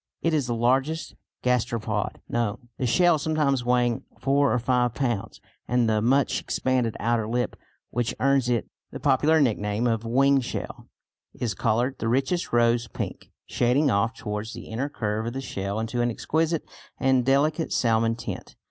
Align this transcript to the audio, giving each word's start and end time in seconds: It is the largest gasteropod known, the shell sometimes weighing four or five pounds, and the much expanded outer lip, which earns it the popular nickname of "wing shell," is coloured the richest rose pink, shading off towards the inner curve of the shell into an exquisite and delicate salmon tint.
It 0.23 0.33
is 0.33 0.47
the 0.47 0.55
largest 0.55 1.13
gasteropod 1.43 2.21
known, 2.27 2.69
the 2.79 2.87
shell 2.87 3.19
sometimes 3.19 3.63
weighing 3.63 4.03
four 4.19 4.51
or 4.51 4.57
five 4.57 4.95
pounds, 4.95 5.39
and 5.67 5.87
the 5.87 6.01
much 6.01 6.41
expanded 6.41 6.97
outer 6.99 7.27
lip, 7.27 7.55
which 7.91 8.15
earns 8.19 8.49
it 8.49 8.67
the 8.89 8.99
popular 8.99 9.39
nickname 9.39 9.85
of 9.85 10.03
"wing 10.03 10.41
shell," 10.41 10.87
is 11.35 11.53
coloured 11.53 11.99
the 11.99 12.07
richest 12.07 12.51
rose 12.51 12.87
pink, 12.87 13.29
shading 13.45 13.91
off 13.91 14.15
towards 14.15 14.53
the 14.53 14.69
inner 14.69 14.89
curve 14.89 15.27
of 15.27 15.33
the 15.33 15.39
shell 15.39 15.79
into 15.79 16.01
an 16.01 16.09
exquisite 16.09 16.67
and 16.99 17.23
delicate 17.23 17.71
salmon 17.71 18.15
tint. 18.15 18.55